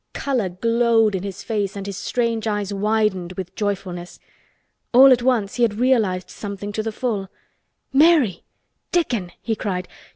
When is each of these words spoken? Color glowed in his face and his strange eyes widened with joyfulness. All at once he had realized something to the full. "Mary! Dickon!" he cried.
Color 0.15 0.49
glowed 0.49 1.13
in 1.13 1.21
his 1.21 1.43
face 1.43 1.75
and 1.75 1.85
his 1.85 1.95
strange 1.95 2.47
eyes 2.47 2.73
widened 2.73 3.33
with 3.33 3.53
joyfulness. 3.53 4.17
All 4.93 5.11
at 5.11 5.21
once 5.21 5.57
he 5.57 5.61
had 5.61 5.75
realized 5.75 6.31
something 6.31 6.71
to 6.71 6.81
the 6.81 6.91
full. 6.91 7.29
"Mary! 7.93 8.43
Dickon!" 8.91 9.31
he 9.43 9.55
cried. 9.55 9.87